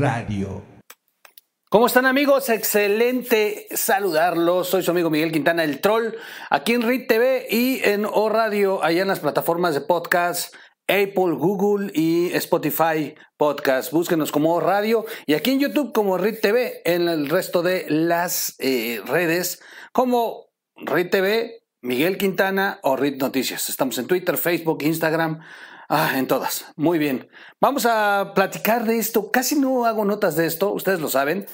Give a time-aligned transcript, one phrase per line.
[0.00, 0.62] Radio.
[1.68, 2.48] ¿Cómo están amigos?
[2.48, 4.66] Excelente saludarlos.
[4.66, 6.14] Soy su amigo Miguel Quintana, el troll,
[6.48, 10.54] aquí en RIT TV y en O Radio, allá en las plataformas de podcast,
[10.88, 13.92] Apple, Google y Spotify Podcast.
[13.92, 17.84] Búsquenos como O Radio y aquí en YouTube como RIT TV, en el resto de
[17.90, 19.60] las eh, redes
[19.92, 23.68] como RIT TV, Miguel Quintana o RIT Noticias.
[23.68, 25.40] Estamos en Twitter, Facebook, Instagram,
[25.92, 26.66] Ah, en todas.
[26.76, 27.28] Muy bien.
[27.60, 29.32] Vamos a platicar de esto.
[29.32, 31.46] Casi no hago notas de esto, ustedes lo saben.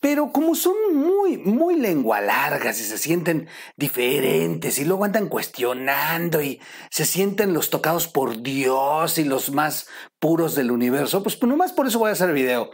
[0.00, 6.40] Pero como son muy, muy lengua largas y se sienten diferentes y luego andan cuestionando
[6.40, 9.86] y se sienten los tocados por Dios y los más
[10.18, 12.70] puros del universo, pues, pues nomás por eso voy a hacer video.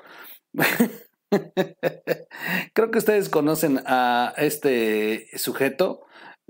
[2.73, 6.03] Creo que ustedes conocen a este sujeto.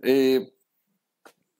[0.02, 0.52] Eh,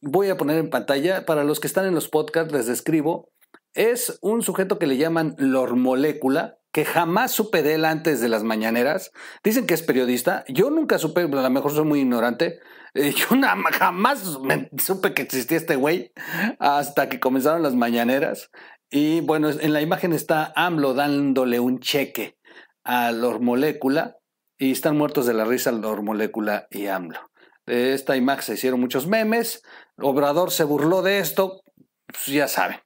[0.01, 3.31] voy a poner en pantalla, para los que están en los podcasts les describo,
[3.75, 8.29] es un sujeto que le llaman Lor Molécula, que jamás supe de él antes de
[8.29, 9.12] las mañaneras.
[9.42, 10.45] Dicen que es periodista.
[10.48, 12.61] Yo nunca supe, a lo mejor soy muy ignorante.
[12.95, 13.27] Eh, yo
[13.73, 14.39] jamás
[14.79, 16.12] supe que existía este güey
[16.59, 18.51] hasta que comenzaron las mañaneras.
[18.91, 22.39] Y bueno, en la imagen está AMLO dándole un cheque
[22.83, 24.17] a Lor Molécula
[24.59, 27.31] y están muertos de la risa Lor Molécula y AMLO.
[27.67, 29.62] De esta imagen se hicieron muchos memes.
[30.03, 31.62] Obrador se burló de esto,
[32.06, 32.79] pues ya saben.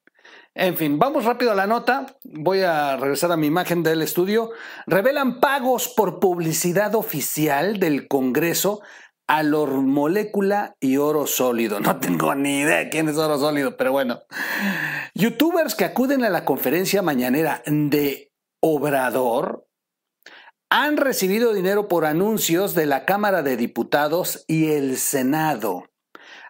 [0.57, 2.07] En fin, vamos rápido a la nota.
[2.23, 4.51] Voy a regresar a mi imagen del estudio.
[4.87, 8.81] Revelan pagos por publicidad oficial del Congreso
[9.27, 11.81] a molécula y oro sólido.
[11.81, 14.23] No tengo ni idea de quién es oro sólido, pero bueno.
[15.15, 19.67] Youtubers que acuden a la conferencia mañanera de Obrador
[20.71, 25.85] han recibido dinero por anuncios de la Cámara de Diputados y el Senado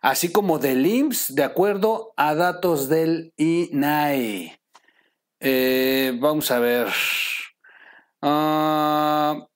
[0.05, 4.55] así como del IMSS, de acuerdo a datos del INAI.
[5.41, 6.89] Eh, vamos a ver.
[8.21, 9.47] Ah,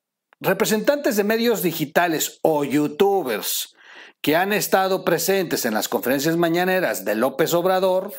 [0.41, 3.77] representantes de medios digitales o youtubers
[4.21, 8.13] que han estado presentes en las conferencias mañaneras de López Obrador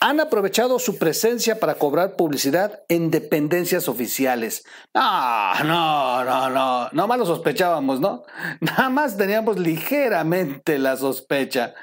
[0.00, 4.64] han aprovechado su presencia para cobrar publicidad en dependencias oficiales.
[4.94, 8.22] No, no, no, no, no más lo sospechábamos, ¿no?
[8.60, 11.74] Nada más teníamos ligeramente la sospecha,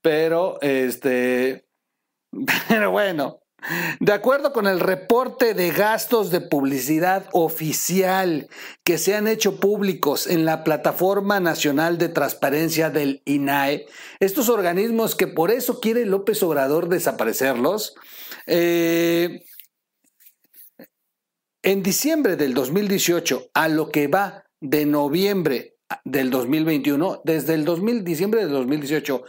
[0.00, 1.66] pero este,
[2.68, 3.40] pero bueno,
[4.00, 8.48] de acuerdo con el reporte de gastos de publicidad oficial
[8.84, 13.86] que se han hecho públicos en la Plataforma Nacional de Transparencia del INAE,
[14.20, 17.94] estos organismos que por eso quiere López Obrador desaparecerlos,
[18.46, 19.44] eh,
[21.62, 28.04] en diciembre del 2018 a lo que va de noviembre del 2021, desde el 2000,
[28.04, 29.24] diciembre del 2018,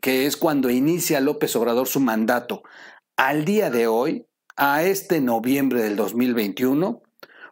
[0.00, 2.62] que es cuando inicia López Obrador su mandato,
[3.16, 7.02] al día de hoy, a este noviembre del 2021,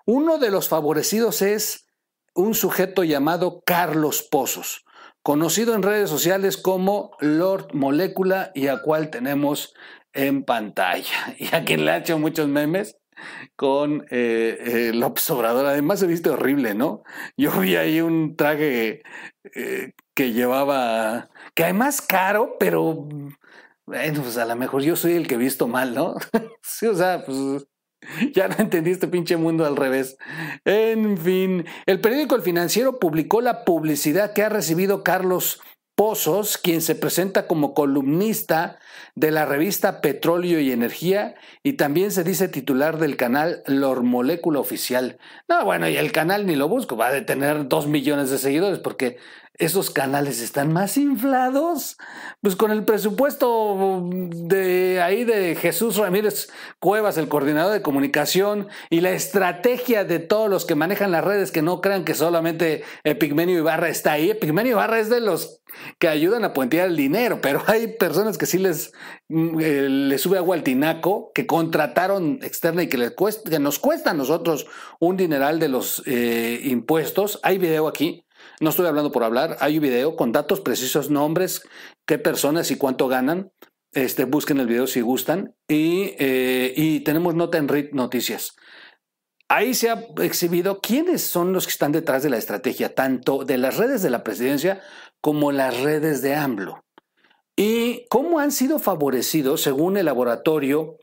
[0.07, 1.87] uno de los favorecidos es
[2.35, 4.85] un sujeto llamado Carlos Pozos,
[5.23, 9.75] conocido en redes sociales como Lord Molécula y a cual tenemos
[10.13, 12.99] en pantalla y a quien le ha hecho muchos memes
[13.57, 15.67] con eh, eh, Obrador.
[15.67, 17.05] Además se viste horrible, ¿no?
[17.37, 19.03] Yo vi ahí un traje
[19.55, 23.09] eh, que llevaba, que además caro, pero
[23.87, 26.15] bueno, pues a lo mejor yo soy el que he visto mal, ¿no?
[26.63, 27.67] sí, o sea, pues
[28.35, 30.17] ya no entendí este pinche mundo al revés.
[30.65, 35.61] En fin, el periódico El Financiero publicó la publicidad que ha recibido Carlos
[35.97, 38.81] Pozos, quien se presenta como columnista
[39.15, 44.59] de la revista Petróleo y Energía y también se dice titular del canal Lor Molécula
[44.59, 45.19] Oficial.
[45.49, 48.81] No, bueno, y el canal ni lo busco, va a tener dos millones de seguidores
[48.81, 49.19] porque
[49.59, 51.97] esos canales están más inflados.
[52.41, 56.49] Pues con el presupuesto de ahí de Jesús Ramírez
[56.81, 61.53] Cuevas, el coordinador de comunicación, y la estrategia de todos los que manejan las redes,
[61.53, 64.31] que no crean que solamente Epigmenio Ibarra está ahí.
[64.31, 65.63] Epigmenio Ibarra es de los
[65.99, 68.93] que ayudan a puentear el dinero, pero hay personas que sí les,
[69.29, 74.11] mm, eh, sube agua al tinaco, que contrataron externa y que, les cuesta, nos cuesta
[74.11, 74.67] a nosotros
[75.01, 77.41] un dineral de los eh, impuestos.
[77.43, 78.24] Hay video aquí
[78.61, 81.63] no estoy hablando por hablar, hay un video con datos precisos, nombres,
[82.07, 83.53] qué personas y cuánto ganan.
[83.93, 85.55] Este, busquen el video si gustan.
[85.69, 88.57] Y, eh, y tenemos nota en RIT Noticias.
[89.49, 93.59] Ahí se ha exhibido quiénes son los que están detrás de la estrategia, tanto de
[93.59, 94.81] las redes de la presidencia
[95.21, 96.85] como las redes de AMLO.
[97.57, 100.97] Y cómo han sido favorecidos, según el laboratorio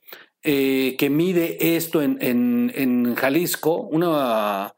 [0.44, 4.74] eh, que mide esto en, en, en Jalisco, una,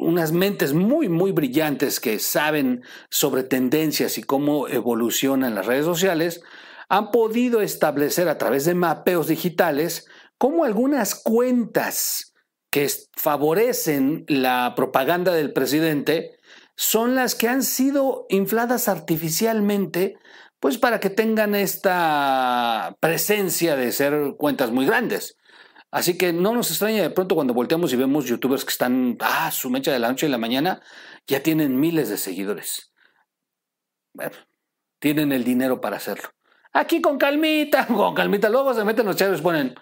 [0.00, 6.42] unas mentes muy, muy brillantes que saben sobre tendencias y cómo evolucionan las redes sociales,
[6.88, 10.06] han podido establecer a través de mapeos digitales
[10.38, 12.34] cómo algunas cuentas
[12.70, 16.36] que favorecen la propaganda del presidente
[16.76, 20.18] son las que han sido infladas artificialmente,
[20.60, 25.36] pues para que tengan esta presencia de ser cuentas muy grandes.
[25.90, 29.50] Así que no nos extraña de pronto cuando volteamos y vemos youtubers que están, ah,
[29.50, 30.82] su mecha de la noche y la mañana,
[31.26, 32.92] ya tienen miles de seguidores.
[34.14, 34.36] Bueno,
[34.98, 36.30] tienen el dinero para hacerlo.
[36.72, 38.48] Aquí con calmita, con calmita.
[38.48, 39.74] Luego se meten los chavos y ponen,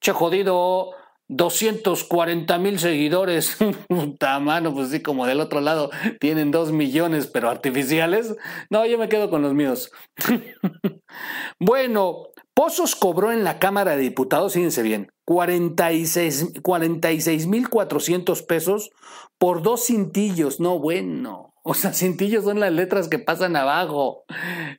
[0.00, 0.94] che jodido,
[1.28, 3.56] 240 mil seguidores.
[3.88, 8.36] Puta mano, pues sí, como del otro lado tienen 2 millones, pero artificiales.
[8.68, 9.92] No, yo me quedo con los míos.
[11.60, 18.90] bueno, Pozos cobró en la Cámara de Diputados, fíjense bien, 46 mil 400 pesos
[19.38, 20.58] por dos cintillos.
[20.58, 21.54] No, bueno.
[21.62, 24.24] O sea, cintillos son las letras que pasan abajo.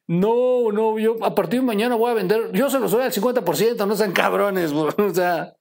[0.07, 3.13] No, no, yo a partir de mañana voy a vender, yo se los doy al
[3.13, 5.53] 50%, no sean cabrones, o sea,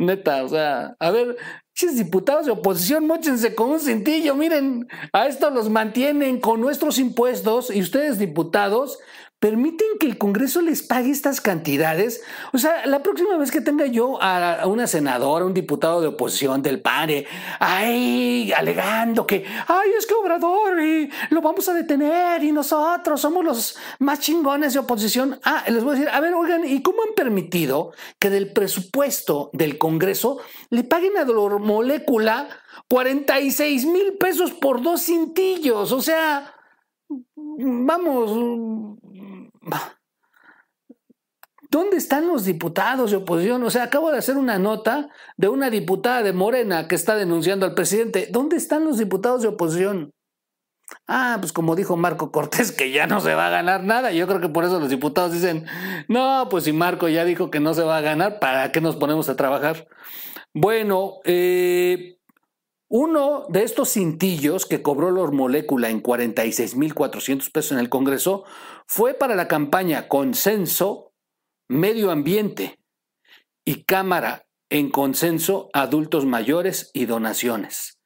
[0.00, 1.36] neta, o sea, a ver,
[1.74, 6.98] chis diputados de oposición, mochense con un cintillo, miren, a esto los mantienen con nuestros
[6.98, 8.98] impuestos y ustedes diputados
[9.42, 12.22] permiten que el Congreso les pague estas cantidades.
[12.52, 16.62] O sea, la próxima vez que tenga yo a una senadora, un diputado de oposición
[16.62, 17.26] del PANE,
[17.58, 23.44] ahí alegando que, ay, es que Obrador y lo vamos a detener y nosotros somos
[23.44, 25.40] los más chingones de oposición.
[25.42, 27.90] Ah, les voy a decir, a ver, oigan, ¿y cómo han permitido
[28.20, 30.38] que del presupuesto del Congreso
[30.70, 32.48] le paguen a Dolor Molécula
[32.86, 35.90] 46 mil pesos por dos cintillos?
[35.90, 36.54] O sea,
[37.34, 38.98] vamos,
[41.70, 43.62] ¿Dónde están los diputados de oposición?
[43.62, 47.64] O sea, acabo de hacer una nota de una diputada de Morena que está denunciando
[47.64, 48.28] al presidente.
[48.30, 50.12] ¿Dónde están los diputados de oposición?
[51.06, 54.12] Ah, pues como dijo Marco Cortés, que ya no se va a ganar nada.
[54.12, 55.66] Yo creo que por eso los diputados dicen,
[56.08, 58.96] no, pues si Marco ya dijo que no se va a ganar, ¿para qué nos
[58.96, 59.88] ponemos a trabajar?
[60.52, 62.18] Bueno, eh,
[62.94, 68.44] uno de estos cintillos que cobró Lor Molécula en 46.400 pesos en el Congreso
[68.86, 71.14] fue para la campaña Consenso,
[71.68, 72.78] Medio Ambiente
[73.64, 77.98] y Cámara en Consenso, Adultos Mayores y Donaciones.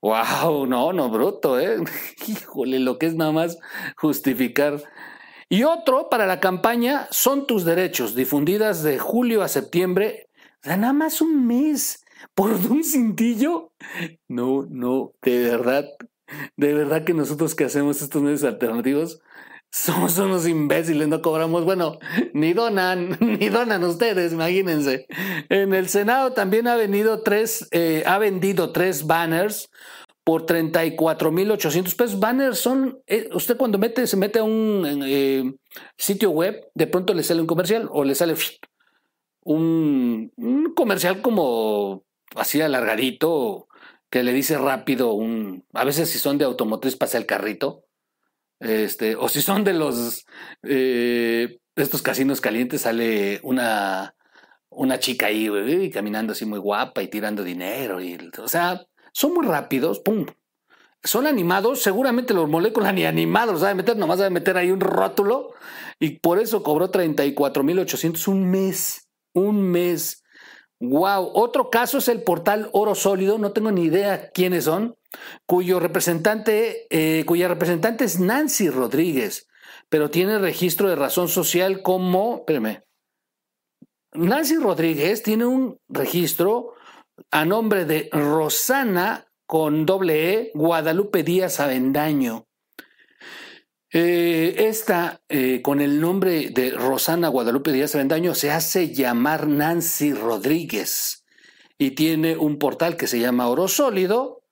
[0.00, 0.64] ¡Wow!
[0.68, 1.84] No, no, bruto, ¿eh?
[2.26, 3.58] Híjole, lo que es nada más
[3.98, 4.82] justificar.
[5.50, 10.30] Y otro para la campaña Son tus derechos, difundidas de julio a septiembre,
[10.64, 12.03] nada más un mes
[12.34, 13.72] por un cintillo.
[14.28, 15.86] No, no, de verdad,
[16.56, 19.20] de verdad que nosotros que hacemos estos medios alternativos
[19.74, 21.98] somos unos imbéciles, no cobramos, bueno,
[22.32, 25.06] ni donan, ni donan ustedes, imagínense.
[25.48, 29.68] En el Senado también ha venido tres, eh, ha vendido tres banners
[30.22, 32.20] por 34.800 pesos.
[32.20, 35.52] Banners son, eh, usted cuando mete, se mete a un eh,
[35.98, 38.34] sitio web, de pronto le sale un comercial o le sale
[39.42, 42.04] un, un comercial como
[42.36, 43.68] así alargadito,
[44.10, 47.84] que le dice rápido un, a veces si son de automotriz pasa el carrito,
[48.60, 50.24] este, o si son de los,
[50.62, 54.14] eh, estos casinos calientes sale una,
[54.70, 59.46] una chica ahí, caminando así muy guapa y tirando dinero, y, o sea, son muy
[59.46, 60.26] rápidos, pum.
[61.02, 63.96] Son animados, seguramente los moléculas ni animados, ¿sabe meter?
[63.96, 65.52] Nomás sabe meter ahí un rótulo
[66.00, 70.23] y por eso cobró 34,800 un mes, un mes.
[70.88, 74.96] Wow, otro caso es el portal Oro Sólido, no tengo ni idea quiénes son,
[75.46, 79.48] cuyo representante, eh, cuya representante es Nancy Rodríguez,
[79.88, 82.84] pero tiene registro de razón social como, espérame,
[84.14, 86.74] Nancy Rodríguez tiene un registro
[87.32, 92.46] a nombre de Rosana con doble E Guadalupe Díaz Avendaño.
[93.96, 100.12] Eh, esta, eh, con el nombre de Rosana Guadalupe Díaz Avendaño, se hace llamar Nancy
[100.12, 101.24] Rodríguez
[101.78, 104.42] y tiene un portal que se llama Oro Sólido.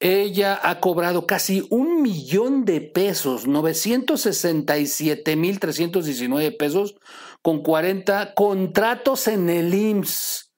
[0.00, 6.96] Ella ha cobrado casi un millón de pesos, 967 mil 319 pesos,
[7.42, 10.52] con 40 contratos en el IMSS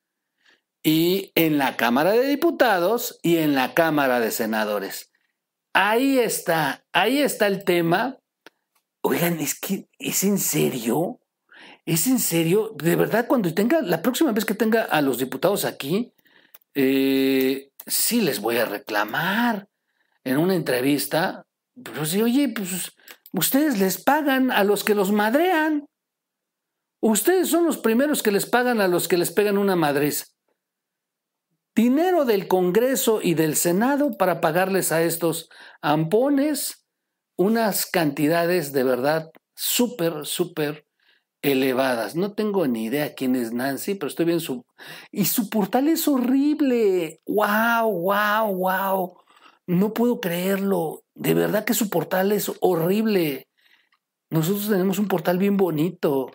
[0.82, 5.12] y en la Cámara de Diputados y en la Cámara de Senadores.
[5.74, 8.20] Ahí está, ahí está el tema
[9.02, 11.20] Oigan, es que es en serio.
[11.84, 12.74] Es en serio.
[12.76, 16.14] De verdad, cuando tenga, la próxima vez que tenga a los diputados aquí,
[16.74, 19.68] eh, sí les voy a reclamar
[20.24, 21.44] en una entrevista.
[22.22, 22.92] Oye, pues
[23.32, 25.86] ustedes les pagan a los que los madrean.
[27.00, 30.36] Ustedes son los primeros que les pagan a los que les pegan una madriz.
[31.74, 35.48] Dinero del Congreso y del Senado para pagarles a estos
[35.80, 36.81] ampones
[37.36, 40.86] unas cantidades de verdad súper, súper
[41.42, 42.14] elevadas.
[42.14, 44.64] No tengo ni idea quién es Nancy, pero estoy viendo su...
[45.10, 47.20] Y su portal es horrible.
[47.26, 49.16] ¡Wow, wow, wow!
[49.66, 51.02] No puedo creerlo.
[51.14, 53.48] De verdad que su portal es horrible.
[54.30, 56.30] Nosotros tenemos un portal bien bonito.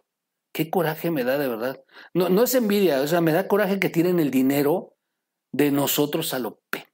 [0.53, 1.83] Qué coraje me da, de verdad.
[2.13, 4.95] No, no es envidia, o sea, me da coraje que tiren el dinero
[5.51, 6.86] de nosotros a lo pendejo.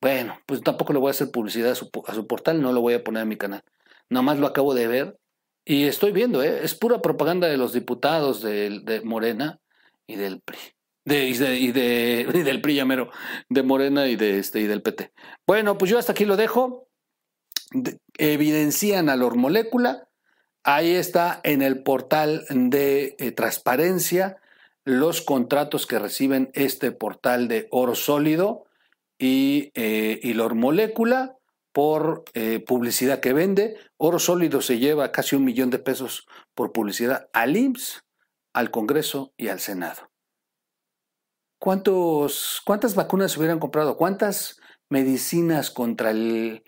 [0.00, 2.80] Bueno, pues tampoco le voy a hacer publicidad a su, a su portal, no lo
[2.80, 3.62] voy a poner en mi canal.
[4.08, 5.20] Nada más lo acabo de ver
[5.64, 6.60] y estoy viendo, ¿eh?
[6.64, 9.60] es pura propaganda de los diputados de, Morena
[10.06, 10.58] y del PRI.
[11.04, 13.10] De, y, de, del PRI llamero,
[13.48, 15.12] de Morena y, de, este, y del PT.
[15.46, 16.88] Bueno, pues yo hasta aquí lo dejo.
[18.16, 20.08] evidencian a la molécula.
[20.62, 24.38] Ahí está en el portal de eh, transparencia
[24.84, 28.66] los contratos que reciben este portal de oro sólido
[29.20, 31.36] y, eh, y la molécula
[31.72, 33.76] por eh, publicidad que vende.
[33.98, 38.02] Oro sólido se lleva casi un millón de pesos por publicidad al IMSS,
[38.52, 40.10] al Congreso y al Senado.
[41.60, 43.96] ¿Cuántos, ¿Cuántas vacunas se hubieran comprado?
[43.96, 44.58] ¿Cuántas
[44.88, 46.64] medicinas contra el,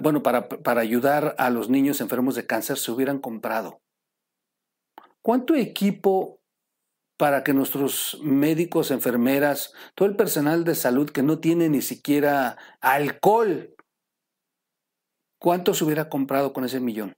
[0.00, 3.80] bueno, para, para ayudar a los niños enfermos de cáncer se hubieran comprado?
[5.22, 6.37] ¿Cuánto equipo
[7.18, 12.56] para que nuestros médicos, enfermeras, todo el personal de salud que no tiene ni siquiera
[12.80, 13.74] alcohol
[15.40, 17.16] ¿Cuánto se hubiera comprado con ese millón?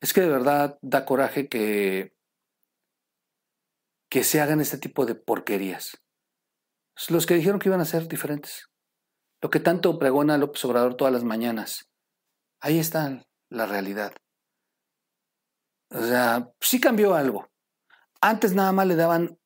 [0.00, 2.14] Es que de verdad da coraje que,
[4.10, 6.02] que se hagan este tipo de porquerías.
[7.08, 8.68] Los que dijeron que iban a ser diferentes.
[9.40, 11.90] Lo que tanto pregona López Obrador todas las mañanas.
[12.60, 14.12] Ahí está la realidad.
[15.90, 17.48] O sea, sí cambió algo.
[18.24, 19.36] Antes nada más le daban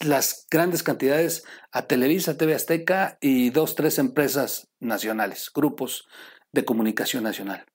[0.00, 6.08] las grandes cantidades a Televisa, TV Azteca y dos, tres empresas nacionales, grupos
[6.50, 7.66] de comunicación nacional.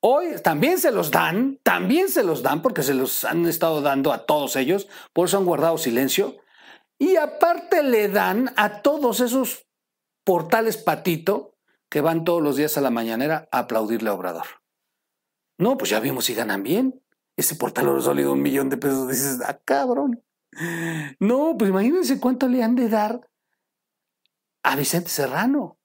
[0.00, 4.12] Hoy también se los dan, también se los dan porque se los han estado dando
[4.12, 6.36] a todos ellos, por eso han guardado silencio.
[6.96, 9.66] Y aparte le dan a todos esos
[10.24, 11.56] portales patito
[11.88, 14.46] que van todos los días a la mañanera a aplaudirle a Obrador.
[15.58, 17.02] No, pues ya vimos si ganan bien.
[17.40, 19.08] Ese portal oro sólido un millón de pesos.
[19.08, 20.22] Dices, ah, cabrón.
[21.18, 23.30] No, pues imagínense cuánto le han de dar
[24.62, 25.78] a Vicente Serrano.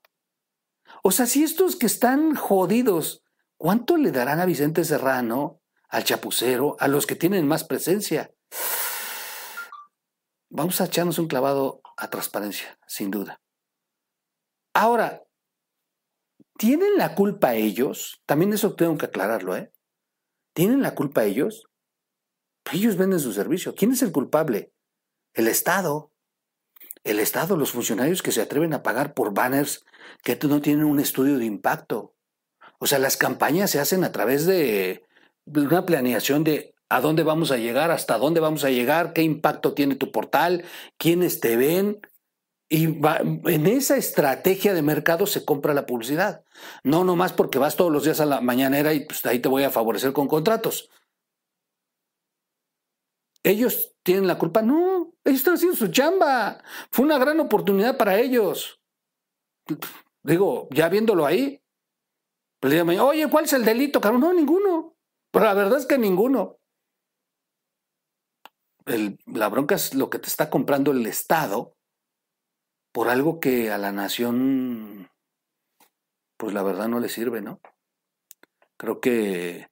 [1.01, 3.24] O sea, si estos que están jodidos,
[3.55, 8.35] ¿cuánto le darán a Vicente Serrano, al chapucero, a los que tienen más presencia?
[10.50, 13.39] Vamos a echarnos un clavado a transparencia, sin duda.
[14.74, 15.24] Ahora,
[16.57, 18.21] ¿tienen la culpa ellos?
[18.25, 19.71] También eso tengo que aclararlo, ¿eh?
[20.55, 21.67] ¿Tienen la culpa ellos?
[22.71, 23.75] Ellos venden su servicio.
[23.75, 24.71] ¿Quién es el culpable?
[25.35, 26.12] El Estado
[27.05, 29.85] el Estado, los funcionarios que se atreven a pagar por banners
[30.24, 32.15] que no tienen un estudio de impacto.
[32.79, 35.03] O sea, las campañas se hacen a través de
[35.45, 39.74] una planeación de a dónde vamos a llegar, hasta dónde vamos a llegar, qué impacto
[39.74, 40.65] tiene tu portal,
[40.97, 42.00] quiénes te ven.
[42.75, 46.44] Y en esa estrategia de mercado se compra la publicidad.
[46.84, 49.63] No nomás porque vas todos los días a la mañanera y pues ahí te voy
[49.63, 50.89] a favorecer con contratos.
[53.44, 54.62] ¿Ellos tienen la culpa?
[54.62, 56.62] No, ellos están haciendo su chamba.
[56.91, 58.82] Fue una gran oportunidad para ellos.
[60.22, 61.63] Digo, ya viéndolo ahí,
[62.60, 64.17] pues oye, ¿cuál es el delito, caro?
[64.17, 64.98] No, ninguno.
[65.32, 66.60] Pero la verdad es que ninguno.
[69.27, 71.75] la bronca es lo que te está comprando el Estado
[72.95, 75.09] por algo que a la nación,
[76.37, 77.59] pues la verdad no le sirve, ¿no?
[78.77, 79.67] Creo que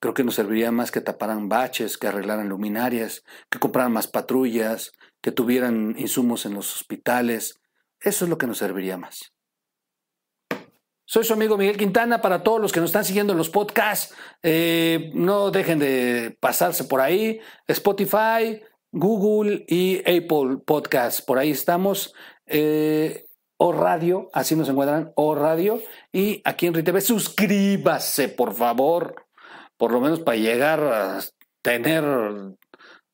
[0.00, 4.92] Creo que nos serviría más que taparan baches, que arreglaran luminarias, que compraran más patrullas,
[5.22, 7.58] que tuvieran insumos en los hospitales.
[8.00, 9.32] Eso es lo que nos serviría más.
[11.06, 12.20] Soy su amigo Miguel Quintana.
[12.20, 16.84] Para todos los que nos están siguiendo en los podcasts, eh, no dejen de pasarse
[16.84, 17.40] por ahí.
[17.66, 18.60] Spotify,
[18.94, 21.22] Google y Apple Podcasts.
[21.22, 22.14] Por ahí estamos.
[22.46, 25.80] Eh, o Radio, así nos encuentran, o Radio.
[26.12, 29.24] Y aquí en RITV, suscríbase, por favor
[29.76, 31.20] por lo menos para llegar a
[31.62, 32.04] tener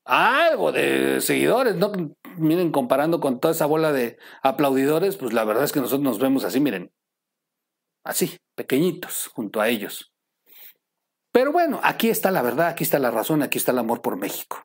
[0.05, 1.91] algo de seguidores, ¿no?
[2.37, 6.19] Miren, comparando con toda esa bola de aplaudidores, pues la verdad es que nosotros nos
[6.19, 6.91] vemos así, miren,
[8.03, 10.11] así, pequeñitos, junto a ellos.
[11.31, 14.17] Pero bueno, aquí está la verdad, aquí está la razón, aquí está el amor por
[14.17, 14.63] México.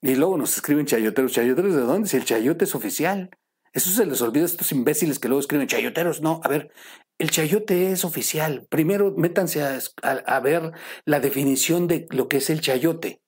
[0.00, 1.32] Y luego nos escriben chayoteros.
[1.32, 2.08] ¿Chayoteros de dónde?
[2.08, 3.30] Si el chayote es oficial.
[3.72, 6.22] Eso se les olvida a estos imbéciles que luego escriben chayoteros.
[6.22, 6.70] No, a ver,
[7.18, 8.66] el chayote es oficial.
[8.70, 10.72] Primero métanse a, ver
[11.04, 13.20] la definición de lo que es el chayote.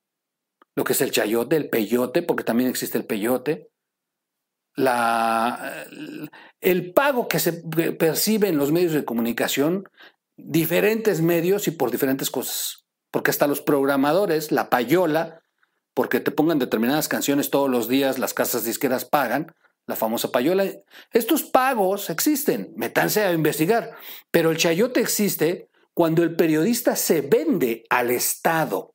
[0.77, 3.69] Lo que es el chayote, el peyote, porque también existe el peyote.
[4.77, 5.87] La,
[6.61, 7.53] el pago que se
[7.99, 9.85] percibe en los medios de comunicación
[10.37, 12.87] diferentes medios y por diferentes cosas.
[13.11, 15.40] Porque hasta los programadores, la payola,
[16.01, 19.55] porque te pongan determinadas canciones todos los días, las casas disqueras pagan,
[19.87, 20.65] la famosa payola.
[21.13, 23.95] Estos pagos existen, metanse a investigar,
[24.31, 28.95] pero el chayote existe cuando el periodista se vende al Estado.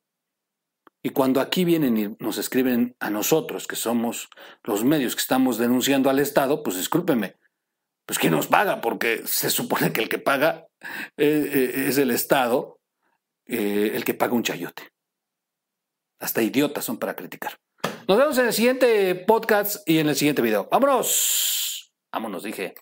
[1.00, 4.28] Y cuando aquí vienen y nos escriben a nosotros, que somos
[4.64, 7.36] los medios que estamos denunciando al Estado, pues discúlpeme,
[8.04, 8.80] pues ¿quién nos paga?
[8.80, 10.66] Porque se supone que el que paga
[11.16, 12.80] eh, eh, es el Estado,
[13.46, 14.95] eh, el que paga un chayote.
[16.20, 17.58] Hasta idiotas son para criticar.
[18.08, 20.68] Nos vemos en el siguiente podcast y en el siguiente video.
[20.70, 21.92] ¡Vámonos!
[22.12, 22.74] Vámonos, dije.